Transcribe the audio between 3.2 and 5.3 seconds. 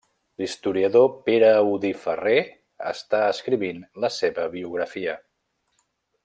escrivint la seva biografia.